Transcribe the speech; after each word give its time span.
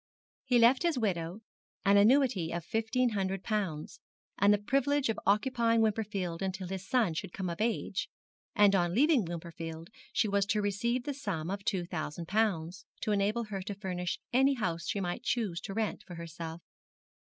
He 0.45 0.57
left 0.57 0.81
his 0.81 0.97
widow 0.97 1.41
an 1.85 1.95
annuity 1.95 2.51
of 2.51 2.65
fifteen 2.65 3.09
hundred 3.09 3.43
pounds, 3.43 3.99
and 4.39 4.51
the 4.51 4.57
privilege 4.57 5.09
of 5.09 5.19
occupying 5.27 5.79
Wimperfield 5.81 6.41
until 6.41 6.67
his 6.67 6.87
son 6.89 7.13
should 7.13 7.31
come 7.33 7.51
of 7.51 7.61
age, 7.61 8.09
and 8.55 8.73
on 8.73 8.95
leaving 8.95 9.25
Wimperfield 9.25 9.91
she 10.11 10.27
was 10.27 10.47
to 10.47 10.59
receive 10.63 11.03
the 11.03 11.13
sum 11.13 11.51
of 11.51 11.63
two 11.63 11.85
thousand 11.85 12.27
pounds, 12.27 12.83
to 13.01 13.11
enable 13.11 13.43
her 13.43 13.61
to 13.61 13.75
furnish 13.75 14.17
any 14.33 14.55
house 14.55 14.87
she 14.87 14.99
might 14.99 15.21
choose 15.21 15.61
to 15.61 15.73
rent 15.75 16.01
for 16.07 16.15
herself. 16.15 16.63